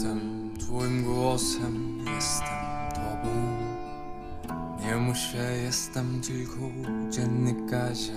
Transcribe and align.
Jestem 0.00 0.50
Twoim 0.58 1.04
głosem, 1.04 1.98
jestem 2.14 2.58
Tobą. 2.94 3.34
Nie 4.80 4.96
muszę, 4.96 5.56
jestem 5.64 6.20
tylko 6.20 6.56
dziennikarzem. 7.10 8.14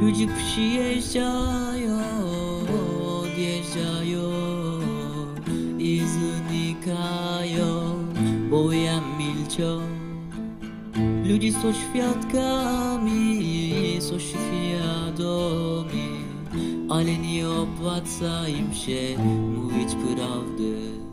Ludzie 0.00 0.26
przyjeżdżają, 0.26 1.98
odjeżdżają 3.22 4.30
i 5.78 6.02
znikają, 6.06 7.94
bo 8.50 8.72
ja 8.72 9.00
milczą. 9.18 9.99
Ludzie 11.24 11.52
są 11.52 11.72
świadkami, 11.72 13.42
są 14.00 14.18
świadomi, 14.18 16.08
ale 16.88 17.18
nie 17.18 17.48
opłaca 17.48 18.48
im 18.48 18.74
się 18.74 19.18
mówić 19.56 19.88
prawdy. 19.94 21.09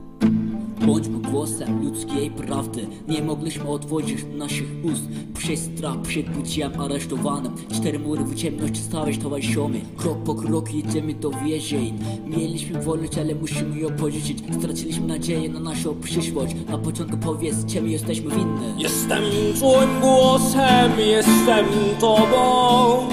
Bądźmy 0.85 1.19
głosem 1.19 1.83
ludzkiej 1.83 2.31
prawdy 2.31 2.87
Nie 3.07 3.21
mogliśmy 3.21 3.69
otworzyć 3.69 4.25
naszych 4.37 4.67
ust. 4.83 5.03
Przez 5.37 5.59
strach 5.59 6.01
przed 6.01 6.29
byciem 6.29 6.81
aresztowanym. 6.81 7.53
Cztery 7.73 7.99
mury 7.99 8.23
w 8.23 8.35
ciemności 8.35 8.81
stałeś 8.81 9.17
towarzyszomi 9.17 9.81
Krok 9.97 10.23
po 10.23 10.35
kroku 10.35 10.69
jedziemy 10.73 11.13
do 11.13 11.29
więzień. 11.29 11.99
Mieliśmy 12.25 12.81
wolność, 12.81 13.17
ale 13.17 13.35
musimy 13.35 13.79
ją 13.79 13.89
pożyczyć. 13.89 14.37
Straciliśmy 14.59 15.07
nadzieję 15.07 15.49
na 15.49 15.59
naszą 15.59 16.01
przyszłość. 16.01 16.55
Na 16.69 16.77
początku 16.77 17.17
powiedz, 17.17 17.65
czemu 17.65 17.87
jesteśmy 17.87 18.29
winni. 18.29 18.59
Jestem 18.77 19.23
twoim 19.55 19.99
głosem, 20.01 20.91
jestem 20.99 21.65
tobą. 21.99 23.07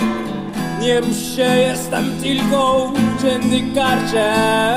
Nie 0.81 1.03
się, 1.15 1.42
jestem 1.42 2.05
tylko 2.23 2.92
dziennikarzem 3.23 4.73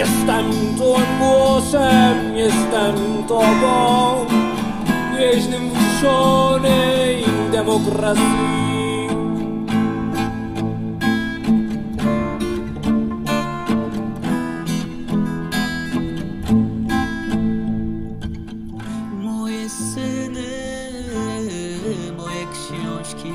Jestem 0.00 0.76
twoim 0.76 1.18
głosem, 1.18 2.36
jestem 2.36 3.24
tobą 3.28 4.26
Więźnym 5.18 5.70
wuszonej 5.70 7.24
demokracji. 7.52 8.24
Moje 19.22 19.68
syny, 19.68 20.50
moje 22.16 22.46
książki, 22.52 23.32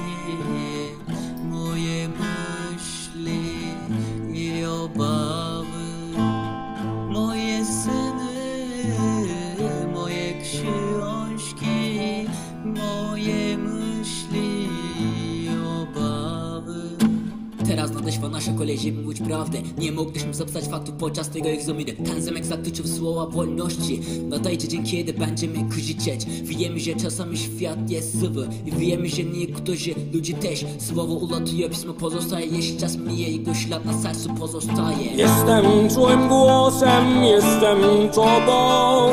Teraz 17.67 17.91
nadeszła 17.91 18.29
nasza 18.29 18.53
kolej, 18.53 18.77
żeby 18.77 19.01
mówić 19.01 19.21
prawdę. 19.21 19.57
Nie 19.77 19.91
mogliśmy 19.91 20.33
zapisać 20.33 20.65
faktów 20.65 20.95
podczas 20.95 21.29
tego 21.29 21.49
egzaminu. 21.49 21.91
Ten 22.05 22.21
zamek 22.21 22.45
zatyczył 22.45 22.87
słowa 22.87 23.25
wolności. 23.25 24.01
Nadajcie 24.29 24.67
dzień, 24.67 24.83
kiedy 24.83 25.13
będziemy 25.13 25.69
krzyczeć 25.69 26.25
Wiemy, 26.43 26.79
że 26.79 26.95
czasami 26.95 27.37
świat 27.37 27.89
jest 27.89 28.19
zły. 28.19 28.47
I 28.65 28.71
wiemy, 28.71 29.09
że 29.09 29.23
niektórzy 29.23 29.95
ludzie 30.13 30.33
też. 30.33 30.65
Słowo 30.77 31.13
ulatuje, 31.13 31.69
pismo 31.69 31.93
pozostaje 31.93 32.45
Jeśli 32.45 32.77
czas 32.77 32.97
mija, 32.97 33.27
jego 33.27 33.53
ślad 33.53 33.85
na 33.85 34.01
sercu 34.01 34.29
pozostaje. 34.33 35.11
Jestem 35.15 35.89
twoim 35.89 36.27
głosem, 36.27 37.23
jestem 37.23 38.09
tobą 38.13 39.11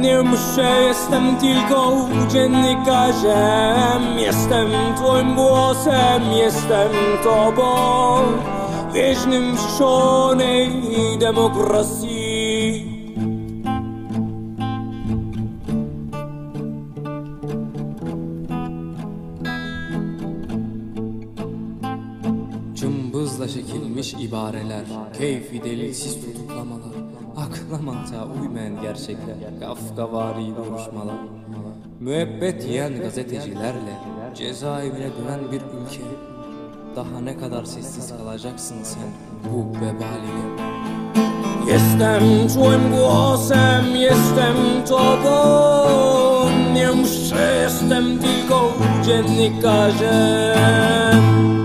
Nie 0.00 0.22
muszę, 0.22 0.82
jestem 0.86 1.36
tylko 1.36 2.08
dziennikarzem 2.28 4.18
Jestem 4.18 4.68
twoim 4.96 5.34
głosem, 5.34 6.32
jestem 6.32 6.90
tobą. 7.24 8.18
Wieźnym 8.92 9.56
wrzeszonej 9.56 10.70
demokracji 11.18 12.17
Cımbızla 23.38 23.62
çekilmiş 23.62 24.14
ibareler, 24.14 24.84
keyfi 25.18 25.64
delilsiz 25.64 26.14
tutuklamalar, 26.14 26.94
akla 27.36 27.78
mantığa 27.82 28.26
uymayan 28.26 28.82
gerçekler, 28.82 29.36
kafkavari 29.60 30.56
duruşmalar, 30.56 31.16
müebbet 32.00 32.64
yiyen 32.64 33.00
gazetecilerle 33.00 33.98
cezaevine 34.34 35.10
dönen 35.18 35.52
bir 35.52 35.60
ülke. 35.60 36.02
Daha 36.96 37.20
ne 37.20 37.38
kadar 37.38 37.64
sessiz 37.64 38.12
kalacaksın 38.18 38.82
sen 38.82 39.08
bu 39.44 39.76
vebaliyle? 39.76 40.48
Jestem 41.66 42.48
twoim 42.48 42.90
głosem, 42.90 43.84
jestem 43.96 44.84
tobą 44.88 46.50
Nie 46.74 46.90
muszę, 46.90 47.60
jestem 47.62 48.18
tylko 48.18 48.72
dziennikarzem 49.04 51.57